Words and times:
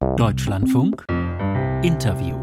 Deutschlandfunk 0.00 1.04
Interview. 1.82 2.36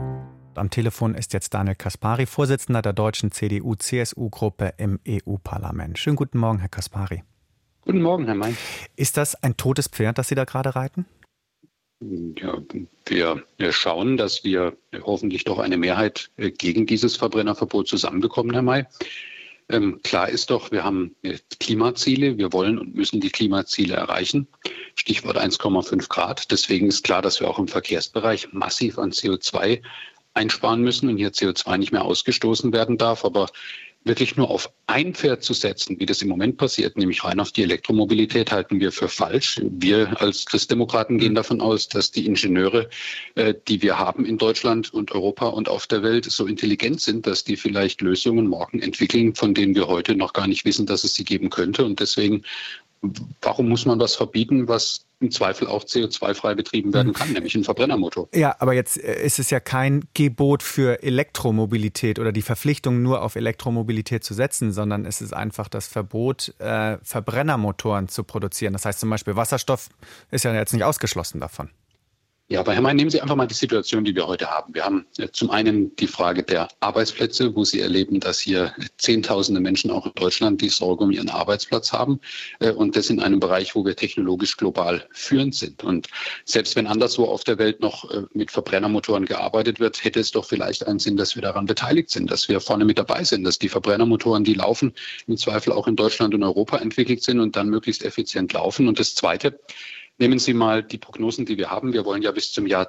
Am 0.55 0.69
Telefon 0.69 1.15
ist 1.15 1.31
jetzt 1.31 1.53
Daniel 1.53 1.75
Kaspari, 1.75 2.25
Vorsitzender 2.25 2.81
der 2.81 2.91
deutschen 2.91 3.31
CDU-CSU-Gruppe 3.31 4.73
im 4.77 4.99
EU-Parlament. 5.07 5.97
Schönen 5.97 6.17
guten 6.17 6.37
Morgen, 6.37 6.59
Herr 6.59 6.67
Kaspari. 6.67 7.23
Guten 7.81 8.01
Morgen, 8.01 8.25
Herr 8.25 8.35
Mein. 8.35 8.57
Ist 8.97 9.15
das 9.15 9.41
ein 9.41 9.55
totes 9.55 9.87
Pferd, 9.87 10.17
das 10.17 10.27
Sie 10.27 10.35
da 10.35 10.43
gerade 10.43 10.75
reiten? 10.75 11.05
Ja, 13.09 13.37
wir 13.57 13.71
schauen, 13.71 14.17
dass 14.17 14.43
wir 14.43 14.75
hoffentlich 15.03 15.45
doch 15.45 15.59
eine 15.59 15.77
Mehrheit 15.77 16.31
äh, 16.35 16.51
gegen 16.51 16.85
dieses 16.85 17.15
Verbrennerverbot 17.15 17.87
zusammenbekommen, 17.87 18.51
Herr 18.51 18.63
May. 18.63 18.85
Ähm, 19.69 19.99
klar 20.03 20.29
ist 20.29 20.51
doch, 20.51 20.71
wir 20.71 20.83
haben 20.83 21.15
äh, 21.23 21.37
Klimaziele, 21.59 22.37
wir 22.37 22.53
wollen 22.53 22.77
und 22.77 22.93
müssen 22.93 23.19
die 23.19 23.31
Klimaziele 23.31 23.95
erreichen. 23.95 24.47
Stichwort 24.93 25.37
1,5 25.37 26.07
Grad. 26.07 26.51
Deswegen 26.51 26.87
ist 26.87 27.03
klar, 27.03 27.21
dass 27.21 27.39
wir 27.39 27.49
auch 27.49 27.57
im 27.57 27.67
Verkehrsbereich 27.67 28.53
massiv 28.53 28.99
an 28.99 29.11
CO2 29.11 29.81
einsparen 30.35 30.81
müssen 30.81 31.09
und 31.09 31.17
hier 31.17 31.31
CO2 31.31 31.77
nicht 31.77 31.91
mehr 31.91 32.05
ausgestoßen 32.05 32.73
werden 32.73 32.97
darf. 32.97 33.25
Aber 33.25 33.47
wirklich 34.05 34.37
nur 34.37 34.49
auf 34.49 34.71
ein 34.87 35.13
Pferd 35.13 35.43
zu 35.43 35.53
setzen, 35.53 35.99
wie 35.99 36.05
das 36.05 36.21
im 36.21 36.29
Moment 36.29 36.57
passiert, 36.57 36.95
nämlich 36.95 37.23
rein 37.23 37.39
auf 37.39 37.51
die 37.51 37.63
Elektromobilität, 37.63 38.51
halten 38.51 38.79
wir 38.79 38.91
für 38.91 39.09
falsch. 39.09 39.59
Wir 39.63 40.21
als 40.21 40.45
Christdemokraten 40.45 41.17
gehen 41.17 41.35
davon 41.35 41.59
aus, 41.59 41.89
dass 41.89 42.11
die 42.11 42.27
Ingenieure, 42.27 42.87
äh, 43.33 43.55
die 43.67 43.81
wir 43.81 43.97
haben 43.97 44.25
in 44.25 44.37
Deutschland 44.37 44.93
und 44.93 45.11
Europa 45.11 45.47
und 45.47 45.67
auf 45.67 45.87
der 45.87 46.03
Welt, 46.03 46.25
so 46.25 46.45
intelligent 46.45 47.01
sind, 47.01 47.25
dass 47.25 47.43
die 47.43 47.57
vielleicht 47.57 48.01
Lösungen 48.01 48.47
morgen 48.47 48.79
entwickeln, 48.79 49.33
von 49.33 49.53
denen 49.53 49.75
wir 49.75 49.87
heute 49.87 50.15
noch 50.15 50.33
gar 50.33 50.47
nicht 50.47 50.65
wissen, 50.65 50.85
dass 50.85 51.03
es 51.03 51.15
sie 51.15 51.25
geben 51.25 51.49
könnte. 51.49 51.83
Und 51.83 51.99
deswegen 51.99 52.43
warum 53.41 53.69
muss 53.69 53.85
man 53.85 53.99
was 53.99 54.15
verbieten, 54.15 54.67
was 54.67 55.05
im 55.19 55.31
Zweifel 55.31 55.67
auch 55.67 55.83
CO2-frei 55.83 56.55
betrieben 56.55 56.93
werden 56.93 57.13
kann, 57.13 57.31
nämlich 57.31 57.55
ein 57.55 57.63
Verbrennermotor? 57.63 58.27
Ja, 58.33 58.55
aber 58.59 58.73
jetzt 58.73 59.01
äh, 59.01 59.23
ist 59.23 59.39
es 59.39 59.49
ja 59.49 59.59
kein 59.59 60.05
Gebot 60.13 60.63
für 60.63 61.03
Elektromobilität 61.03 62.19
oder 62.19 62.31
die 62.31 62.41
Verpflichtung 62.41 63.01
nur 63.01 63.21
auf 63.21 63.35
Elektromobilität 63.35 64.23
zu 64.23 64.33
setzen, 64.33 64.71
sondern 64.71 65.05
es 65.05 65.21
ist 65.21 65.33
einfach 65.33 65.69
das 65.69 65.87
Verbot, 65.87 66.53
äh, 66.59 66.97
Verbrennermotoren 67.03 68.07
zu 68.07 68.23
produzieren. 68.23 68.73
Das 68.73 68.85
heißt 68.85 68.99
zum 68.99 69.09
Beispiel 69.09 69.35
Wasserstoff 69.35 69.89
ist 70.31 70.43
ja 70.43 70.53
jetzt 70.53 70.73
nicht 70.73 70.83
ausgeschlossen 70.83 71.39
davon. 71.39 71.69
Ja, 72.47 72.59
aber 72.59 72.75
Herr 72.75 72.81
May, 72.81 72.93
nehmen 72.93 73.09
Sie 73.09 73.19
einfach 73.19 73.35
mal 73.35 73.47
die 73.47 73.55
Situation, 73.55 74.05
die 74.05 74.13
wir 74.13 74.27
heute 74.27 74.51
haben. 74.51 74.75
Wir 74.75 74.85
haben 74.85 75.07
äh, 75.17 75.29
zum 75.31 75.49
einen 75.49 75.95
die 75.95 76.05
Frage 76.05 76.43
der 76.43 76.67
Arbeitsplätze, 76.79 77.55
wo 77.55 77.63
Sie 77.63 77.79
erleben, 77.79 78.19
dass 78.19 78.39
hier 78.39 78.71
Zehntausende 78.99 79.59
Menschen 79.59 79.89
auch 79.89 80.05
in 80.05 80.11
Deutschland 80.13 80.61
die 80.61 80.69
Sorge 80.69 81.05
um 81.05 81.09
ihren 81.09 81.29
Arbeitsplatz 81.29 81.91
haben. 81.91 82.19
Äh, 82.59 82.69
und 82.69 82.95
das 82.95 83.09
in 83.09 83.19
einem 83.19 83.39
Bereich, 83.39 83.73
wo 83.73 83.83
wir 83.83 83.95
technologisch 83.95 84.57
global 84.57 85.07
führend 85.11 85.55
sind. 85.55 85.83
Und 85.83 86.07
selbst 86.45 86.75
wenn 86.75 86.85
anderswo 86.85 87.23
auf 87.25 87.43
der 87.43 87.57
Welt 87.57 87.79
noch 87.79 88.11
äh, 88.11 88.25
mit 88.35 88.51
Verbrennermotoren 88.51 89.25
gearbeitet 89.25 89.79
wird, 89.79 90.03
hätte 90.03 90.19
es 90.19 90.29
doch 90.29 90.45
vielleicht 90.45 90.85
einen 90.85 90.99
Sinn, 90.99 91.17
dass 91.17 91.33
wir 91.33 91.41
daran 91.41 91.65
beteiligt 91.65 92.11
sind, 92.11 92.29
dass 92.29 92.47
wir 92.47 92.61
vorne 92.61 92.85
mit 92.85 92.99
dabei 92.99 93.23
sind, 93.23 93.43
dass 93.43 93.57
die 93.57 93.69
Verbrennermotoren, 93.69 94.43
die 94.43 94.53
laufen, 94.53 94.93
im 95.25 95.37
Zweifel 95.37 95.73
auch 95.73 95.87
in 95.87 95.95
Deutschland 95.95 96.35
und 96.35 96.43
Europa 96.43 96.77
entwickelt 96.77 97.23
sind 97.23 97.39
und 97.39 97.55
dann 97.55 97.69
möglichst 97.69 98.05
effizient 98.05 98.53
laufen. 98.53 98.87
Und 98.87 98.99
das 98.99 99.15
Zweite, 99.15 99.59
Nehmen 100.17 100.39
Sie 100.39 100.53
mal 100.53 100.81
die 100.81 100.97
Prognosen, 100.97 101.45
die 101.45 101.57
wir 101.57 101.69
haben. 101.69 101.91
Wir 101.91 102.05
wollen 102.05 102.21
ja 102.21 102.31
bis 102.31 102.53
zum 102.53 102.67
Jahr 102.67 102.87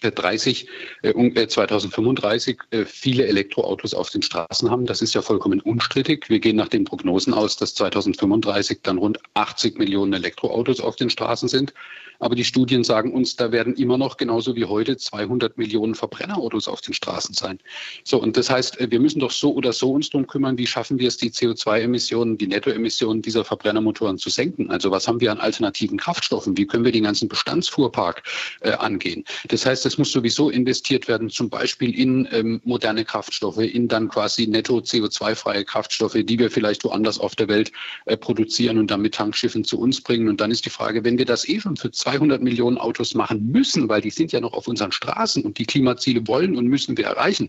2030, 0.00 0.68
äh, 1.02 1.46
2035 1.46 2.58
äh, 2.70 2.80
äh, 2.80 2.84
viele 2.84 3.26
Elektroautos 3.26 3.94
auf 3.94 4.10
den 4.10 4.22
Straßen 4.22 4.70
haben. 4.70 4.86
Das 4.86 5.00
ist 5.00 5.14
ja 5.14 5.22
vollkommen 5.22 5.60
unstrittig. 5.60 6.28
Wir 6.28 6.38
gehen 6.38 6.56
nach 6.56 6.68
den 6.68 6.84
Prognosen 6.84 7.32
aus, 7.32 7.56
dass 7.56 7.74
2035 7.74 8.80
dann 8.82 8.98
rund 8.98 9.18
80 9.34 9.78
Millionen 9.78 10.12
Elektroautos 10.12 10.80
auf 10.80 10.96
den 10.96 11.10
Straßen 11.10 11.48
sind. 11.48 11.72
Aber 12.18 12.34
die 12.34 12.44
Studien 12.44 12.84
sagen 12.84 13.12
uns, 13.12 13.36
da 13.36 13.52
werden 13.52 13.74
immer 13.74 13.98
noch 13.98 14.16
genauso 14.16 14.56
wie 14.56 14.64
heute 14.64 14.96
200 14.96 15.58
Millionen 15.58 15.94
Verbrennerautos 15.94 16.68
auf 16.68 16.80
den 16.80 16.94
Straßen 16.94 17.34
sein. 17.34 17.58
So, 18.04 18.20
und 18.20 18.36
das 18.36 18.50
heißt, 18.50 18.78
wir 18.90 19.00
müssen 19.00 19.20
doch 19.20 19.30
so 19.30 19.52
oder 19.52 19.72
so 19.72 19.92
uns 19.92 20.10
darum 20.10 20.26
kümmern, 20.26 20.58
wie 20.58 20.66
schaffen 20.66 20.98
wir 20.98 21.08
es, 21.08 21.16
die 21.16 21.30
CO2-Emissionen, 21.30 22.38
die 22.38 22.46
Nettoemissionen 22.46 23.22
dieser 23.22 23.44
Verbrennermotoren 23.44 24.18
zu 24.18 24.30
senken. 24.30 24.70
Also 24.70 24.90
was 24.90 25.06
haben 25.08 25.20
wir 25.20 25.30
an 25.30 25.38
alternativen 25.38 25.98
Kraftstoffen? 25.98 26.56
Wie 26.56 26.66
können 26.66 26.84
wir 26.84 26.92
den 26.92 27.04
ganzen 27.04 27.28
Bestandsfuhrpark 27.28 28.22
äh, 28.60 28.72
angehen? 28.72 29.24
Das 29.48 29.66
heißt, 29.66 29.84
es 29.86 29.96
muss 29.96 30.12
sowieso 30.12 30.50
investiert 30.50 31.08
werden, 31.08 31.30
zum 31.30 31.48
Beispiel 31.48 31.98
in 31.98 32.28
ähm, 32.32 32.60
moderne 32.64 33.04
Kraftstoffe, 33.04 33.58
in 33.58 33.88
dann 33.88 34.08
quasi 34.08 34.46
netto 34.46 34.78
CO2-freie 34.78 35.64
Kraftstoffe, 35.64 36.18
die 36.22 36.38
wir 36.38 36.50
vielleicht 36.50 36.84
woanders 36.84 37.18
auf 37.18 37.34
der 37.34 37.48
Welt 37.48 37.72
äh, 38.04 38.16
produzieren 38.16 38.78
und 38.78 38.90
dann 38.90 39.00
mit 39.00 39.14
Tankschiffen 39.14 39.64
zu 39.64 39.78
uns 39.78 40.00
bringen. 40.00 40.28
Und 40.28 40.40
dann 40.40 40.50
ist 40.50 40.66
die 40.66 40.70
Frage, 40.70 41.04
wenn 41.04 41.16
wir 41.16 41.24
das 41.24 41.48
eh 41.48 41.60
schon 41.60 41.76
für 41.76 41.90
200 41.90 42.42
Millionen 42.42 42.76
Autos 42.76 43.14
machen 43.14 43.50
müssen, 43.50 43.88
weil 43.88 44.02
die 44.02 44.10
sind 44.10 44.32
ja 44.32 44.40
noch 44.40 44.52
auf 44.52 44.68
unseren 44.68 44.92
Straßen 44.92 45.42
und 45.44 45.58
die 45.58 45.66
Klimaziele 45.66 46.26
wollen 46.26 46.56
und 46.56 46.66
müssen 46.66 46.96
wir 46.96 47.06
erreichen, 47.06 47.48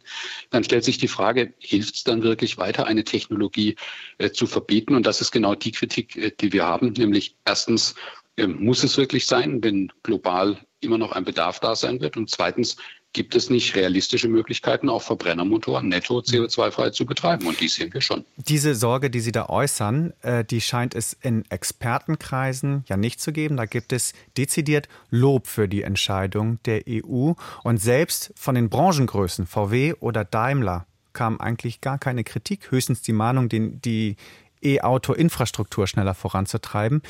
dann 0.52 0.64
stellt 0.64 0.84
sich 0.84 0.98
die 0.98 1.08
Frage, 1.08 1.54
hilft 1.60 1.96
es 1.96 2.04
dann 2.04 2.24
wirklich 2.24 2.58
weiter, 2.58 2.86
eine 2.86 3.04
Technologie 3.04 3.76
äh, 4.20 4.30
zu 4.30 4.48
verbieten? 4.48 4.96
Und 4.96 5.06
das 5.06 5.20
ist 5.20 5.32
genau 5.32 5.56
die 5.56 5.72
Kritik, 5.72 6.16
äh, 6.16 6.32
die 6.40 6.54
wir 6.54 6.66
haben, 6.66 6.94
nämlich 6.94 7.36
erstens, 7.46 7.96
äh, 8.38 8.48
muss 8.48 8.84
es 8.84 8.98
wirklich 8.98 9.26
sein, 9.26 9.64
wenn 9.64 9.92
global 10.04 10.58
immer 10.80 10.98
noch 10.98 11.12
ein 11.12 11.26
Bedarf 11.26 11.60
da 11.60 11.76
sein 11.76 12.00
wird? 12.02 12.18
Und 12.18 12.30
zweitens, 12.30 12.78
gibt 13.14 13.36
es 13.36 13.50
nicht 13.50 13.76
realistische 13.76 14.28
Möglichkeiten, 14.28 14.90
auch 14.90 15.02
Verbrennermotoren 15.02 15.88
netto 15.88 16.20
CO2-frei 16.20 16.92
zu 16.92 17.06
betreiben. 17.06 17.48
Und 17.48 17.60
die 17.60 17.68
sehen 17.68 17.92
wir 17.94 18.02
schon. 18.02 18.26
Diese 18.36 18.76
Sorge, 18.76 19.10
die 19.10 19.22
Sie 19.22 19.32
da 19.32 19.48
äußern, 19.50 20.14
äh, 20.22 20.46
die 20.46 20.62
scheint 20.62 20.94
es 20.94 21.14
in 21.14 21.44
Expertenkreisen 21.50 22.84
ja 22.88 22.96
nicht 22.96 23.20
zu 23.20 23.32
geben. 23.32 23.58
Da 23.58 23.66
gibt 23.66 23.92
es 23.92 24.14
dezidiert 24.38 24.88
Lob 25.10 25.48
für 25.48 25.68
die 25.68 25.82
Entscheidung 25.82 26.60
der 26.66 26.84
EU. 26.88 27.34
Und 27.64 27.78
selbst 27.78 28.32
von 28.36 28.56
den 28.56 28.70
Branchengrößen 28.70 29.48
VW 29.48 29.96
oder 30.00 30.24
Daimler 30.24 30.86
kam 31.14 31.40
eigentlich 31.42 31.82
gar 31.82 31.98
keine 31.98 32.24
Kritik, 32.24 32.70
höchstens 32.70 33.02
die 33.02 33.14
Mahnung, 33.14 33.50
die 33.50 34.16
E-Auto-Infrastruktur 34.62 35.88
schneller 35.88 36.14
voranzutreiben. 36.14 37.02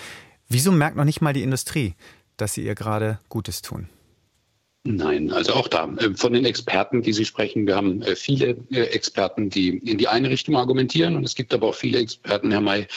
Wieso 0.48 0.72
merkt 0.72 0.96
noch 0.96 1.04
nicht 1.04 1.20
mal 1.20 1.34
die 1.34 1.44
Industrie, 1.44 1.96
dass 2.38 2.53
sie 2.53 2.64
ihr 2.64 2.75
gerade 2.75 3.20
Gutes 3.30 3.62
tun? 3.62 3.90
Nein, 4.90 5.31
also 5.34 5.53
auch 5.53 5.68
da 5.68 5.86
äh, 5.98 6.14
von 6.16 6.31
den 6.31 6.46
Experten, 6.46 7.02
die 7.02 7.12
Sie 7.12 7.25
sprechen, 7.25 7.68
wir 7.68 7.75
haben 7.75 8.02
äh, 8.03 8.16
viele 8.16 8.58
äh, 8.72 8.84
Experten, 8.84 9.50
die 9.50 9.80
in 9.80 9.98
die 9.98 10.08
eine 10.08 10.30
Richtung 10.30 10.56
argumentieren 10.56 11.18
und 11.18 11.25
es 11.25 11.36
gibt 11.36 11.53
aber 11.53 11.68
auch 11.68 11.75
viele 11.75 12.00
Experten, 12.00 12.52
Herr 12.52 12.62
May, 12.62 12.88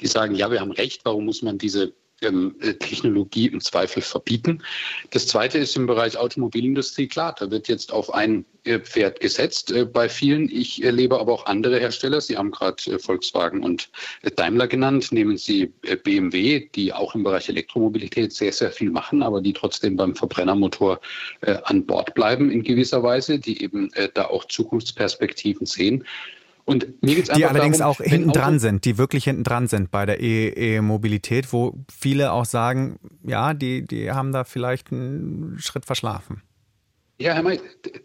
die 0.00 0.06
sagen, 0.06 0.36
ja, 0.36 0.48
wir 0.52 0.60
haben 0.60 0.70
recht, 0.70 1.00
warum 1.04 1.24
muss 1.24 1.42
man 1.42 1.58
diese 1.58 1.92
ähm, 2.22 2.54
äh, 2.60 2.74
Technologie 2.74 3.46
im 3.46 3.60
Zweifel 3.60 4.02
verbieten. 4.02 4.62
Das 5.10 5.26
Zweite 5.26 5.58
ist 5.58 5.76
im 5.76 5.86
Bereich 5.86 6.16
Automobilindustrie 6.18 7.08
klar, 7.08 7.34
da 7.38 7.50
wird 7.50 7.68
jetzt 7.68 7.92
auf 7.92 8.12
ein 8.12 8.44
äh, 8.64 8.78
Pferd 8.78 9.20
gesetzt 9.20 9.72
äh, 9.72 9.86
bei 9.86 10.08
vielen. 10.08 10.50
Ich 10.50 10.84
erlebe 10.84 11.18
aber 11.18 11.32
auch 11.32 11.46
andere 11.46 11.78
Hersteller. 11.80 12.20
Sie 12.20 12.36
haben 12.36 12.50
gerade 12.50 12.98
Volkswagen 12.98 13.62
und 13.62 13.90
Daimler 14.36 14.68
genannt. 14.68 15.12
Nehmen 15.12 15.38
Sie 15.38 15.72
BMW, 16.04 16.68
die 16.74 16.92
auch 16.92 17.14
im 17.14 17.22
Bereich 17.22 17.48
Elektromobilität 17.48 18.32
sehr, 18.32 18.52
sehr 18.52 18.70
viel 18.70 18.90
machen, 18.90 19.22
aber 19.22 19.40
die 19.40 19.52
trotzdem 19.52 19.96
beim 19.96 20.14
Verbrennermotor 20.14 21.00
an 21.64 21.86
Bord 21.86 22.14
bleiben 22.14 22.50
in 22.50 22.62
gewisser 22.62 23.02
Weise, 23.02 23.38
die 23.38 23.62
eben 23.62 23.90
da 24.14 24.26
auch 24.26 24.44
Zukunftsperspektiven 24.46 25.66
sehen. 25.66 26.04
Und 26.70 27.02
mir 27.02 27.16
geht's 27.16 27.30
die 27.30 27.44
allerdings 27.44 27.78
darum, 27.78 27.96
auch 27.96 28.00
hinten 28.00 28.30
dran 28.30 28.60
sind, 28.60 28.84
die 28.84 28.96
wirklich 28.96 29.24
hinten 29.24 29.42
dran 29.42 29.66
sind 29.66 29.90
bei 29.90 30.06
der 30.06 30.20
E-Mobilität, 30.20 31.52
wo 31.52 31.74
viele 31.90 32.32
auch 32.32 32.44
sagen, 32.44 33.00
ja, 33.24 33.54
die, 33.54 33.84
die 33.84 34.12
haben 34.12 34.30
da 34.30 34.44
vielleicht 34.44 34.92
einen 34.92 35.58
Schritt 35.58 35.84
verschlafen. 35.84 36.42
Ja, 37.20 37.34
Herr 37.34 37.42
May, 37.42 37.60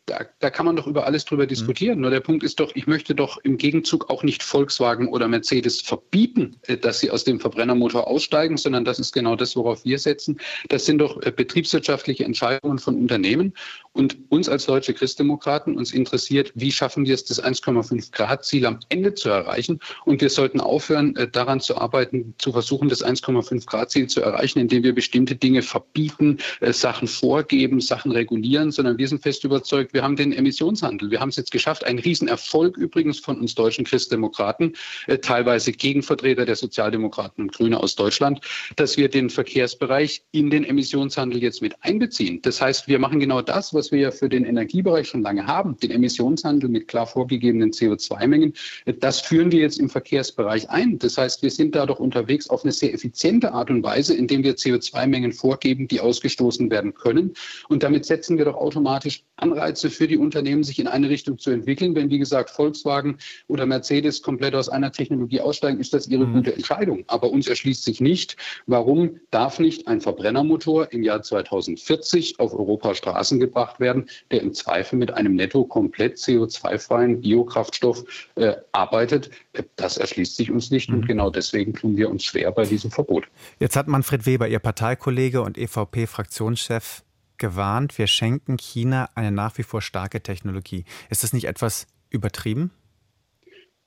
da, 0.07 0.25
da, 0.39 0.49
kann 0.49 0.65
man 0.65 0.75
doch 0.75 0.87
über 0.87 1.05
alles 1.05 1.23
drüber 1.23 1.47
diskutieren. 1.47 1.99
Mhm. 1.99 2.01
Nur 2.01 2.11
der 2.11 2.19
Punkt 2.19 2.43
ist 2.43 2.59
doch, 2.59 2.73
ich 2.75 2.85
möchte 2.85 3.15
doch 3.15 3.37
im 3.43 3.57
Gegenzug 3.57 4.09
auch 4.09 4.23
nicht 4.23 4.43
Volkswagen 4.43 5.07
oder 5.07 5.29
Mercedes 5.29 5.79
verbieten, 5.79 6.57
äh, 6.63 6.75
dass 6.75 6.99
sie 6.99 7.11
aus 7.11 7.23
dem 7.23 7.39
Verbrennermotor 7.39 8.07
aussteigen, 8.07 8.57
sondern 8.57 8.83
das 8.83 8.99
ist 8.99 9.13
genau 9.13 9.37
das, 9.37 9.55
worauf 9.55 9.85
wir 9.85 9.99
setzen. 9.99 10.37
Das 10.67 10.85
sind 10.85 10.97
doch 10.97 11.21
äh, 11.21 11.31
betriebswirtschaftliche 11.31 12.25
Entscheidungen 12.25 12.77
von 12.77 12.97
Unternehmen. 12.97 13.53
Und 13.95 14.17
uns 14.29 14.49
als 14.49 14.65
deutsche 14.65 14.93
Christdemokraten, 14.93 15.77
uns 15.77 15.93
interessiert, 15.93 16.51
wie 16.55 16.71
schaffen 16.71 17.05
wir 17.05 17.13
es, 17.13 17.23
das 17.23 17.41
1,5 17.41 18.11
Grad 18.11 18.43
Ziel 18.43 18.65
am 18.65 18.79
Ende 18.89 19.13
zu 19.13 19.29
erreichen. 19.29 19.79
Und 20.03 20.19
wir 20.19 20.29
sollten 20.29 20.59
aufhören, 20.59 21.15
äh, 21.15 21.29
daran 21.29 21.61
zu 21.61 21.77
arbeiten, 21.77 22.35
zu 22.37 22.51
versuchen, 22.51 22.89
das 22.89 23.01
1,5 23.01 23.65
Grad 23.65 23.91
Ziel 23.91 24.07
zu 24.07 24.21
erreichen, 24.21 24.59
indem 24.59 24.83
wir 24.83 24.93
bestimmte 24.93 25.37
Dinge 25.37 25.61
verbieten, 25.61 26.39
Sachen 26.61 27.07
vorgeben, 27.07 27.79
Sachen 27.79 28.11
regulieren, 28.11 28.71
sondern 28.71 28.97
wir 28.97 29.05
wir 29.05 29.09
sind 29.09 29.21
fest 29.21 29.43
überzeugt, 29.43 29.93
wir 29.93 30.01
haben 30.01 30.15
den 30.15 30.33
Emissionshandel. 30.33 31.11
Wir 31.11 31.19
haben 31.19 31.29
es 31.29 31.35
jetzt 31.35 31.51
geschafft, 31.51 31.83
ein 31.83 31.99
Riesenerfolg 31.99 32.75
übrigens 32.75 33.19
von 33.19 33.39
uns 33.39 33.53
deutschen 33.53 33.85
Christdemokraten, 33.85 34.75
äh, 35.05 35.19
teilweise 35.19 35.71
Gegenvertreter 35.71 36.43
der 36.43 36.55
Sozialdemokraten 36.55 37.43
und 37.43 37.53
Grüne 37.53 37.79
aus 37.79 37.95
Deutschland, 37.95 38.41
dass 38.77 38.97
wir 38.97 39.07
den 39.07 39.29
Verkehrsbereich 39.29 40.23
in 40.31 40.49
den 40.49 40.63
Emissionshandel 40.63 41.43
jetzt 41.43 41.61
mit 41.61 41.75
einbeziehen. 41.81 42.41
Das 42.41 42.59
heißt, 42.59 42.87
wir 42.87 42.97
machen 42.97 43.19
genau 43.19 43.43
das, 43.43 43.75
was 43.75 43.84
wir 43.91 43.99
ja 43.99 44.11
für 44.11 44.29
den 44.29 44.45
Energiebereich 44.45 45.07
schon 45.07 45.21
lange 45.21 45.47
haben, 45.47 45.77
den 45.77 45.91
Emissionshandel 45.91 46.69
mit 46.69 46.87
klar 46.87 47.07
vorgegebenen 47.07 47.71
CO2-Mengen. 47.71 48.53
Das 48.99 49.21
führen 49.21 49.51
wir 49.51 49.59
jetzt 49.59 49.79
im 49.79 49.89
Verkehrsbereich 49.89 50.69
ein. 50.69 50.99
Das 50.99 51.17
heißt, 51.17 51.41
wir 51.41 51.51
sind 51.51 51.75
da 51.75 51.85
doch 51.85 51.99
unterwegs 51.99 52.49
auf 52.49 52.63
eine 52.63 52.71
sehr 52.71 52.93
effiziente 52.93 53.53
Art 53.53 53.69
und 53.69 53.83
Weise, 53.83 54.15
indem 54.15 54.43
wir 54.43 54.55
CO2-Mengen 54.55 55.33
vorgeben, 55.33 55.87
die 55.87 55.99
ausgestoßen 55.99 56.69
werden 56.69 56.93
können. 56.93 57.33
Und 57.69 57.83
damit 57.83 58.05
setzen 58.05 58.37
wir 58.37 58.45
doch 58.45 58.55
automatisch 58.55 59.23
Anreize 59.37 59.89
für 59.89 60.07
die 60.07 60.17
Unternehmen, 60.17 60.63
sich 60.63 60.79
in 60.79 60.87
eine 60.87 61.09
Richtung 61.09 61.37
zu 61.37 61.51
entwickeln. 61.51 61.95
Wenn, 61.95 62.09
wie 62.09 62.19
gesagt, 62.19 62.49
Volkswagen 62.49 63.17
oder 63.47 63.65
Mercedes 63.65 64.21
komplett 64.21 64.55
aus 64.55 64.69
einer 64.69 64.91
Technologie 64.91 65.41
aussteigen, 65.41 65.79
ist 65.79 65.93
das 65.93 66.07
ihre 66.07 66.25
mhm. 66.25 66.33
gute 66.33 66.53
Entscheidung. 66.53 67.03
Aber 67.07 67.31
uns 67.31 67.47
erschließt 67.47 67.83
sich 67.83 68.01
nicht, 68.01 68.37
warum 68.65 69.19
darf 69.31 69.59
nicht 69.59 69.87
ein 69.87 70.01
Verbrennermotor 70.01 70.91
im 70.91 71.03
Jahr 71.03 71.21
2040 71.21 72.39
auf 72.39 72.53
Europas 72.53 72.97
Straßen 72.97 73.39
gebracht 73.39 73.74
werden, 73.79 74.09
der 74.31 74.41
im 74.41 74.53
Zweifel 74.53 74.97
mit 74.97 75.11
einem 75.11 75.35
netto 75.35 75.65
komplett 75.65 76.17
CO2-freien 76.17 77.21
Biokraftstoff 77.21 78.03
äh, 78.35 78.53
arbeitet. 78.71 79.31
Das 79.75 79.97
erschließt 79.97 80.35
sich 80.35 80.51
uns 80.51 80.71
nicht. 80.71 80.89
Mhm. 80.89 80.95
Und 80.95 81.07
genau 81.07 81.29
deswegen 81.29 81.73
tun 81.73 81.97
wir 81.97 82.09
uns 82.09 82.23
schwer 82.23 82.51
bei 82.51 82.65
diesem 82.65 82.91
Verbot. 82.91 83.27
Jetzt 83.59 83.75
hat 83.75 83.87
Manfred 83.87 84.25
Weber, 84.25 84.47
Ihr 84.47 84.59
Parteikollege 84.59 85.41
und 85.41 85.57
EVP-Fraktionschef, 85.57 87.03
gewarnt, 87.37 87.97
wir 87.97 88.07
schenken 88.07 88.57
China 88.57 89.09
eine 89.15 89.31
nach 89.31 89.57
wie 89.57 89.63
vor 89.63 89.81
starke 89.81 90.21
Technologie. 90.21 90.85
Ist 91.09 91.23
das 91.23 91.33
nicht 91.33 91.45
etwas 91.45 91.87
übertrieben? 92.09 92.71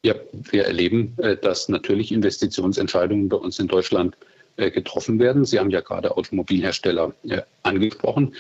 Ja, 0.04 0.14
wir 0.32 0.64
erleben, 0.64 1.14
äh, 1.18 1.36
dass 1.36 1.68
natürlich 1.68 2.12
Investitionsentscheidungen 2.12 3.28
bei 3.28 3.36
uns 3.36 3.58
in 3.58 3.66
Deutschland 3.66 4.16
äh, 4.56 4.70
getroffen 4.70 5.18
werden. 5.18 5.44
Sie 5.44 5.58
haben 5.58 5.70
ja 5.70 5.80
gerade 5.80 6.16
Automobilhersteller 6.16 7.14
äh, 7.24 7.42
angesprochen. 7.62 8.34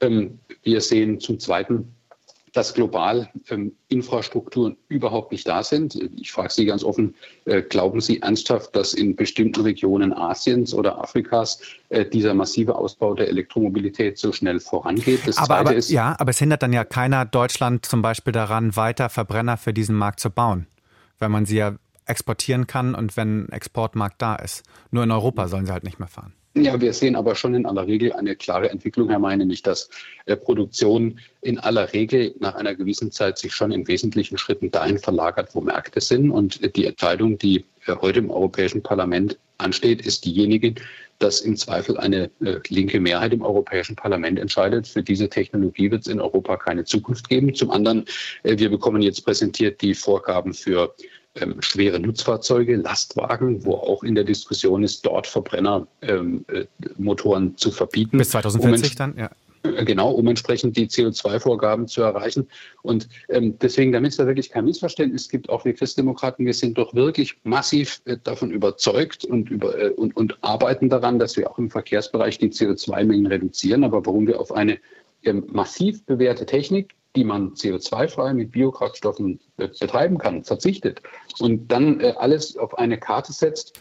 Ähm, 0.00 0.38
wir 0.62 0.80
sehen 0.80 1.20
zum 1.20 1.38
Zweiten 1.38 1.94
dass 2.52 2.74
global 2.74 3.28
ähm, 3.48 3.72
Infrastrukturen 3.88 4.76
überhaupt 4.88 5.32
nicht 5.32 5.46
da 5.46 5.62
sind. 5.62 5.94
Ich 6.16 6.32
frage 6.32 6.50
Sie 6.50 6.66
ganz 6.66 6.82
offen, 6.82 7.14
äh, 7.44 7.62
glauben 7.62 8.00
Sie 8.00 8.20
ernsthaft, 8.20 8.74
dass 8.74 8.94
in 8.94 9.14
bestimmten 9.16 9.60
Regionen 9.62 10.12
Asiens 10.12 10.74
oder 10.74 11.00
Afrikas 11.00 11.60
äh, 11.90 12.04
dieser 12.04 12.34
massive 12.34 12.74
Ausbau 12.74 13.14
der 13.14 13.28
Elektromobilität 13.28 14.18
so 14.18 14.32
schnell 14.32 14.60
vorangeht? 14.60 15.20
Das 15.26 15.36
aber, 15.38 15.58
aber 15.58 15.74
ist, 15.74 15.90
ja, 15.90 16.16
aber 16.18 16.30
es 16.30 16.38
hindert 16.38 16.62
dann 16.62 16.72
ja 16.72 16.84
keiner 16.84 17.24
Deutschland 17.24 17.86
zum 17.86 18.02
Beispiel 18.02 18.32
daran, 18.32 18.74
weiter 18.76 19.08
Verbrenner 19.08 19.56
für 19.56 19.72
diesen 19.72 19.96
Markt 19.96 20.20
zu 20.20 20.30
bauen, 20.30 20.66
weil 21.18 21.28
man 21.28 21.46
sie 21.46 21.56
ja 21.56 21.76
exportieren 22.06 22.66
kann 22.66 22.94
und 22.96 23.16
wenn 23.16 23.44
ein 23.44 23.52
Exportmarkt 23.52 24.20
da 24.20 24.34
ist. 24.34 24.64
Nur 24.90 25.04
in 25.04 25.12
Europa 25.12 25.46
sollen 25.46 25.66
sie 25.66 25.72
halt 25.72 25.84
nicht 25.84 26.00
mehr 26.00 26.08
fahren. 26.08 26.32
Ja, 26.54 26.80
wir 26.80 26.92
sehen 26.92 27.14
aber 27.14 27.36
schon 27.36 27.54
in 27.54 27.64
aller 27.64 27.86
Regel 27.86 28.12
eine 28.12 28.34
klare 28.34 28.70
Entwicklung, 28.70 29.08
Herr 29.08 29.20
Meine, 29.20 29.38
nämlich 29.38 29.62
dass 29.62 29.88
äh, 30.26 30.34
Produktion 30.34 31.20
in 31.42 31.60
aller 31.60 31.92
Regel 31.92 32.34
nach 32.40 32.56
einer 32.56 32.74
gewissen 32.74 33.12
Zeit 33.12 33.38
sich 33.38 33.54
schon 33.54 33.70
in 33.70 33.86
wesentlichen 33.86 34.36
Schritten 34.36 34.72
dahin 34.72 34.98
verlagert, 34.98 35.54
wo 35.54 35.60
Märkte 35.60 36.00
sind. 36.00 36.32
Und 36.32 36.60
äh, 36.62 36.68
die 36.68 36.86
Entscheidung, 36.86 37.38
die 37.38 37.64
äh, 37.86 37.94
heute 38.00 38.18
im 38.18 38.30
Europäischen 38.30 38.82
Parlament 38.82 39.38
ansteht, 39.58 40.04
ist 40.04 40.24
diejenige, 40.24 40.74
dass 41.20 41.40
im 41.40 41.56
Zweifel 41.56 41.98
eine 41.98 42.30
äh, 42.40 42.58
linke 42.68 42.98
Mehrheit 42.98 43.32
im 43.32 43.42
Europäischen 43.42 43.94
Parlament 43.94 44.38
entscheidet. 44.38 44.88
Für 44.88 45.04
diese 45.04 45.28
Technologie 45.28 45.90
wird 45.90 46.02
es 46.02 46.08
in 46.08 46.20
Europa 46.20 46.56
keine 46.56 46.84
Zukunft 46.84 47.28
geben. 47.28 47.54
Zum 47.54 47.70
anderen, 47.70 48.06
äh, 48.42 48.58
wir 48.58 48.70
bekommen 48.70 49.02
jetzt 49.02 49.24
präsentiert 49.24 49.80
die 49.82 49.94
Vorgaben 49.94 50.52
für 50.52 50.94
ähm, 51.36 51.56
schwere 51.60 52.00
Nutzfahrzeuge, 52.00 52.76
Lastwagen, 52.76 53.64
wo 53.64 53.74
auch 53.74 54.02
in 54.02 54.14
der 54.14 54.24
Diskussion 54.24 54.82
ist, 54.82 55.06
dort 55.06 55.26
Verbrennermotoren 55.26 57.46
ähm, 57.46 57.56
zu 57.56 57.70
verbieten. 57.70 58.18
Bis 58.18 58.30
2040 58.30 58.90
um 58.90 58.96
dann, 58.96 59.16
ja. 59.16 59.30
Äh, 59.62 59.84
genau, 59.84 60.10
um 60.10 60.26
entsprechend 60.26 60.76
die 60.76 60.88
CO2-Vorgaben 60.88 61.86
zu 61.86 62.02
erreichen. 62.02 62.48
Und 62.82 63.08
ähm, 63.28 63.58
deswegen, 63.60 63.92
damit 63.92 64.12
es 64.12 64.16
da 64.16 64.26
wirklich 64.26 64.50
kein 64.50 64.64
Missverständnis 64.64 65.28
gibt, 65.28 65.50
auch 65.50 65.64
wir 65.64 65.74
Christdemokraten, 65.74 66.46
wir 66.46 66.54
sind 66.54 66.78
doch 66.78 66.94
wirklich 66.94 67.36
massiv 67.44 68.00
äh, 68.06 68.16
davon 68.22 68.50
überzeugt 68.50 69.24
und, 69.24 69.50
über, 69.50 69.78
äh, 69.78 69.90
und, 69.90 70.16
und 70.16 70.38
arbeiten 70.42 70.88
daran, 70.88 71.18
dass 71.18 71.36
wir 71.36 71.50
auch 71.50 71.58
im 71.58 71.70
Verkehrsbereich 71.70 72.38
die 72.38 72.48
CO2-Mengen 72.48 73.26
reduzieren. 73.26 73.84
Aber 73.84 74.04
warum 74.06 74.26
wir 74.26 74.40
auf 74.40 74.52
eine 74.52 74.78
ähm, 75.22 75.44
massiv 75.52 76.04
bewährte 76.06 76.46
Technik, 76.46 76.94
die 77.16 77.24
man 77.24 77.54
CO2-frei 77.54 78.34
mit 78.34 78.52
Biokraftstoffen 78.52 79.40
betreiben 79.56 80.18
kann, 80.18 80.44
verzichtet 80.44 81.02
und 81.38 81.68
dann 81.68 82.00
äh, 82.00 82.14
alles 82.16 82.56
auf 82.56 82.78
eine 82.78 82.98
Karte 82.98 83.32
setzt, 83.32 83.80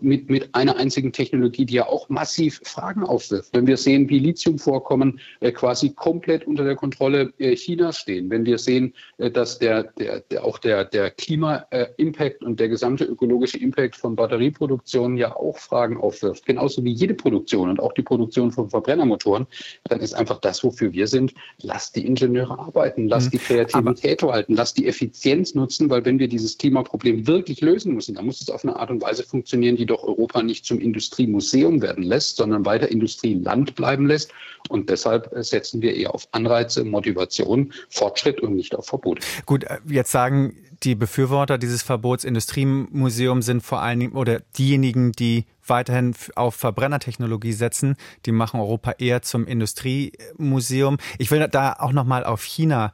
mit, 0.00 0.30
mit 0.30 0.54
einer 0.54 0.76
einzigen 0.76 1.12
Technologie, 1.12 1.66
die 1.66 1.74
ja 1.74 1.86
auch 1.86 2.08
massiv 2.08 2.60
Fragen 2.64 3.04
aufwirft. 3.04 3.50
Wenn 3.52 3.66
wir 3.66 3.76
sehen, 3.76 4.08
wie 4.08 4.18
Lithiumvorkommen 4.18 5.20
äh, 5.40 5.52
quasi 5.52 5.90
komplett 5.90 6.46
unter 6.46 6.64
der 6.64 6.76
Kontrolle 6.76 7.32
äh, 7.38 7.54
Chinas 7.54 7.98
stehen, 7.98 8.30
wenn 8.30 8.44
wir 8.44 8.58
sehen, 8.58 8.94
äh, 9.18 9.30
dass 9.30 9.58
der, 9.58 9.84
der, 9.84 10.20
der, 10.20 10.44
auch 10.44 10.58
der, 10.58 10.84
der 10.84 11.10
Klima-Impact 11.10 12.42
und 12.42 12.60
der 12.60 12.68
gesamte 12.68 13.04
ökologische 13.04 13.58
Impact 13.58 13.96
von 13.96 14.16
Batterieproduktion 14.16 15.16
ja 15.16 15.36
auch 15.36 15.58
Fragen 15.58 15.96
aufwirft, 15.96 16.46
genauso 16.46 16.84
wie 16.84 16.92
jede 16.92 17.14
Produktion 17.14 17.70
und 17.70 17.80
auch 17.80 17.92
die 17.92 18.02
Produktion 18.02 18.50
von 18.50 18.70
Verbrennermotoren, 18.70 19.46
dann 19.84 20.00
ist 20.00 20.14
einfach 20.14 20.40
das, 20.40 20.62
wofür 20.64 20.92
wir 20.92 21.06
sind, 21.06 21.34
lasst 21.60 21.96
die 21.96 22.06
Ingenieure 22.06 22.58
arbeiten, 22.58 23.08
lasst 23.08 23.28
mhm. 23.28 23.38
die 23.38 23.38
Kreativität 23.38 24.22
walten, 24.22 24.54
lasst 24.54 24.78
die 24.78 24.86
Effizienz 24.86 25.54
nutzen, 25.54 25.90
weil 25.90 26.04
wenn 26.04 26.18
wir 26.18 26.28
dieses 26.28 26.58
Klimaproblem 26.58 27.26
wirklich 27.26 27.60
lösen 27.60 27.94
müssen, 27.94 28.14
dann 28.14 28.26
muss 28.26 28.40
es 28.40 28.50
auf 28.50 28.64
eine 28.64 28.76
Art 28.76 28.90
und 28.90 29.02
Weise 29.02 29.24
funktionieren, 29.26 29.76
die 29.76 29.86
doch 29.86 30.02
Europa 30.02 30.42
nicht 30.42 30.64
zum 30.64 30.80
Industriemuseum 30.80 31.82
werden 31.82 32.04
lässt, 32.04 32.36
sondern 32.36 32.64
weiter 32.64 32.90
Industrieland 32.90 33.74
bleiben 33.74 34.06
lässt. 34.06 34.32
Und 34.68 34.90
deshalb 34.90 35.32
äh, 35.32 35.42
setzen 35.42 35.82
wir 35.82 35.94
eher 35.94 36.14
auf 36.14 36.28
Anreize, 36.32 36.84
Motivation, 36.84 37.72
Fortschritt 37.90 38.40
und 38.40 38.56
nicht 38.56 38.74
auf 38.74 38.86
Verbot. 38.86 39.20
Gut, 39.46 39.64
äh, 39.64 39.78
jetzt 39.88 40.10
sagen 40.10 40.56
die 40.82 40.94
Befürworter 40.94 41.58
dieses 41.58 41.82
Verbots 41.82 42.24
Industriemuseum 42.24 43.42
sind 43.42 43.62
vor 43.62 43.80
allen 43.80 44.00
Dingen 44.00 44.12
oder 44.12 44.40
diejenigen, 44.58 45.12
die 45.12 45.46
weiterhin 45.66 46.14
auf 46.34 46.54
Verbrennertechnologie 46.54 47.52
setzen, 47.52 47.96
die 48.24 48.32
machen 48.32 48.60
Europa 48.60 48.92
eher 48.98 49.22
zum 49.22 49.46
Industriemuseum. 49.46 50.98
Ich 51.18 51.30
will 51.30 51.46
da 51.48 51.76
auch 51.78 51.92
noch 51.92 52.04
mal 52.04 52.24
auf 52.24 52.42
China 52.42 52.92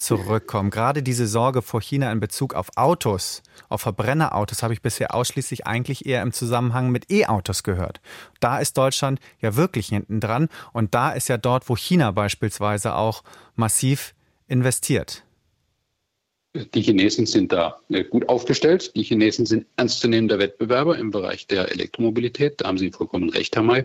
zurückkommen. 0.00 0.70
Gerade 0.70 1.02
diese 1.02 1.26
Sorge 1.26 1.62
vor 1.62 1.80
China 1.80 2.10
in 2.10 2.20
Bezug 2.20 2.54
auf 2.54 2.68
Autos, 2.76 3.42
auf 3.68 3.82
Verbrennerautos, 3.82 4.62
habe 4.62 4.72
ich 4.72 4.82
bisher 4.82 5.14
ausschließlich 5.14 5.66
eigentlich 5.66 6.06
eher 6.06 6.22
im 6.22 6.32
Zusammenhang 6.32 6.90
mit 6.90 7.10
E-Autos 7.10 7.62
gehört. 7.62 8.00
Da 8.40 8.58
ist 8.58 8.76
Deutschland 8.76 9.20
ja 9.40 9.56
wirklich 9.56 9.88
hinten 9.88 10.20
dran 10.20 10.48
und 10.72 10.94
da 10.94 11.10
ist 11.10 11.28
ja 11.28 11.38
dort, 11.38 11.68
wo 11.68 11.76
China 11.76 12.10
beispielsweise 12.10 12.94
auch 12.94 13.22
massiv 13.54 14.14
investiert. 14.48 15.24
Die 16.52 16.82
Chinesen 16.82 17.26
sind 17.26 17.52
da 17.52 17.80
äh, 17.90 18.02
gut 18.02 18.28
aufgestellt. 18.28 18.96
Die 18.96 19.04
Chinesen 19.04 19.46
sind 19.46 19.66
ernstzunehmender 19.76 20.40
Wettbewerber 20.40 20.98
im 20.98 21.12
Bereich 21.12 21.46
der 21.46 21.70
Elektromobilität. 21.70 22.60
Da 22.60 22.66
haben 22.66 22.78
Sie 22.78 22.90
vollkommen 22.90 23.30
recht, 23.30 23.54
Herr 23.54 23.62
May. 23.62 23.84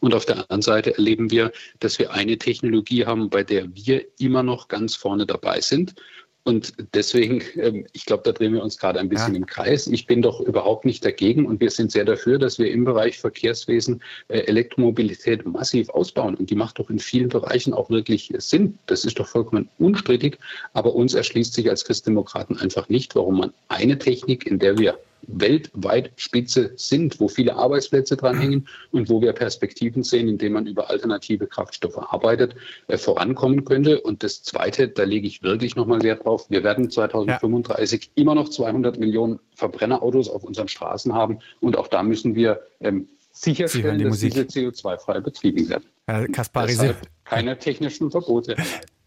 Und 0.00 0.12
auf 0.12 0.26
der 0.26 0.36
anderen 0.36 0.60
Seite 0.60 0.94
erleben 0.94 1.30
wir, 1.30 1.52
dass 1.80 1.98
wir 1.98 2.12
eine 2.12 2.36
Technologie 2.36 3.06
haben, 3.06 3.30
bei 3.30 3.44
der 3.44 3.74
wir 3.74 4.04
immer 4.18 4.42
noch 4.42 4.68
ganz 4.68 4.94
vorne 4.94 5.24
dabei 5.24 5.62
sind. 5.62 5.94
Und 6.44 6.74
deswegen, 6.92 7.40
ähm, 7.56 7.86
ich 7.92 8.04
glaube, 8.04 8.24
da 8.24 8.32
drehen 8.32 8.52
wir 8.52 8.62
uns 8.62 8.76
gerade 8.76 8.98
ein 8.98 9.08
bisschen 9.08 9.34
ja. 9.34 9.38
im 9.38 9.46
Kreis. 9.46 9.86
Ich 9.86 10.06
bin 10.06 10.22
doch 10.22 10.40
überhaupt 10.40 10.84
nicht 10.84 11.04
dagegen 11.04 11.46
und 11.46 11.60
wir 11.60 11.70
sind 11.70 11.92
sehr 11.92 12.04
dafür, 12.04 12.38
dass 12.38 12.58
wir 12.58 12.70
im 12.70 12.84
Bereich 12.84 13.18
Verkehrswesen 13.18 14.02
äh, 14.26 14.40
Elektromobilität 14.40 15.46
massiv 15.46 15.88
ausbauen. 15.90 16.34
Und 16.34 16.50
die 16.50 16.56
macht 16.56 16.80
doch 16.80 16.90
in 16.90 16.98
vielen 16.98 17.28
Bereichen 17.28 17.72
auch 17.72 17.90
wirklich 17.90 18.32
Sinn. 18.38 18.76
Das 18.86 19.04
ist 19.04 19.20
doch 19.20 19.28
vollkommen 19.28 19.68
unstrittig. 19.78 20.38
Aber 20.72 20.94
uns 20.94 21.14
erschließt 21.14 21.54
sich 21.54 21.70
als 21.70 21.84
Christdemokraten 21.84 22.58
einfach 22.58 22.88
nicht, 22.88 23.14
warum 23.14 23.38
man 23.38 23.52
eine 23.68 23.98
Technik, 23.98 24.44
in 24.44 24.58
der 24.58 24.78
wir 24.78 24.98
weltweit 25.26 26.12
Spitze 26.16 26.72
sind, 26.76 27.20
wo 27.20 27.28
viele 27.28 27.56
Arbeitsplätze 27.56 28.16
dranhängen 28.16 28.68
und 28.90 29.08
wo 29.08 29.20
wir 29.20 29.32
Perspektiven 29.32 30.02
sehen, 30.02 30.28
indem 30.28 30.54
man 30.54 30.66
über 30.66 30.90
alternative 30.90 31.46
Kraftstoffe 31.46 31.98
arbeitet, 31.98 32.54
äh, 32.88 32.98
vorankommen 32.98 33.64
könnte. 33.64 34.00
Und 34.00 34.22
das 34.22 34.42
Zweite, 34.42 34.88
da 34.88 35.04
lege 35.04 35.26
ich 35.26 35.42
wirklich 35.42 35.76
nochmal 35.76 36.02
Wert 36.02 36.24
drauf, 36.24 36.46
wir 36.48 36.64
werden 36.64 36.90
2035 36.90 38.04
ja. 38.04 38.10
immer 38.14 38.34
noch 38.34 38.48
200 38.48 38.98
Millionen 38.98 39.38
Verbrennerautos 39.54 40.28
auf 40.28 40.44
unseren 40.44 40.68
Straßen 40.68 41.12
haben 41.12 41.38
und 41.60 41.76
auch 41.76 41.88
da 41.88 42.02
müssen 42.02 42.34
wir 42.34 42.60
ähm, 42.80 43.08
sicherstellen, 43.32 43.98
die 43.98 44.04
dass 44.04 44.10
Musik. 44.10 44.32
diese 44.34 44.68
CO2-frei 44.68 45.20
betrieben 45.20 45.68
werden. 45.68 45.84
Herr 46.06 46.28
Kaspari, 46.28 46.68
Deshalb 46.68 46.96
keine 47.24 47.58
technischen 47.58 48.10
Verbote. 48.10 48.56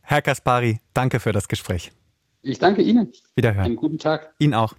Herr 0.01 0.22
Kaspari, 0.22 0.79
danke 0.93 1.19
für 1.19 1.31
das 1.31 1.48
Gespräch. 1.48 1.91
Ich 2.41 2.60
danke 2.60 2.81
Ihnen. 2.81 3.12
Wiederhören. 3.36 3.65
Einen 3.65 3.75
guten 3.75 3.98
Tag. 3.98 4.34
Ihnen 4.38 4.53
auch. 4.53 4.75